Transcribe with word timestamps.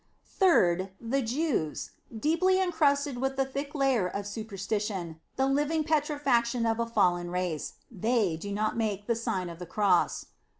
Third, 0.39 0.89
the 0.99 1.21
Jews: 1.21 1.91
deeply 2.19 2.59
encrusted 2.59 3.19
with 3.19 3.37
a 3.37 3.45
thick 3.45 3.75
layer 3.75 4.07
of 4.07 4.25
superstition, 4.25 5.21
the 5.35 5.45
living 5.45 5.83
petri 5.83 6.17
faction 6.17 6.65
of 6.65 6.79
a 6.79 6.87
fallen 6.87 7.29
race 7.29 7.73
they 7.91 8.35
do 8.35 8.51
not 8.51 8.75
make 8.75 9.05
the 9.05 9.15
Sign 9.15 9.47
of 9.47 9.59
the 9.59 9.67
Cross. 9.67 10.25